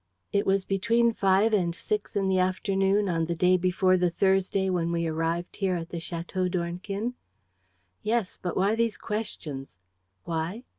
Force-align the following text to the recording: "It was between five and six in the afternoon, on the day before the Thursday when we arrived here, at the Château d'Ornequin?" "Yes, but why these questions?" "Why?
"It 0.33 0.47
was 0.47 0.65
between 0.65 1.13
five 1.13 1.53
and 1.53 1.75
six 1.75 2.15
in 2.15 2.27
the 2.27 2.39
afternoon, 2.39 3.07
on 3.07 3.25
the 3.25 3.35
day 3.35 3.55
before 3.55 3.97
the 3.97 4.09
Thursday 4.09 4.67
when 4.67 4.91
we 4.91 5.05
arrived 5.05 5.57
here, 5.57 5.75
at 5.75 5.89
the 5.89 5.99
Château 5.99 6.49
d'Ornequin?" 6.49 7.13
"Yes, 8.01 8.35
but 8.41 8.57
why 8.57 8.73
these 8.73 8.97
questions?" 8.97 9.77
"Why? 10.23 10.63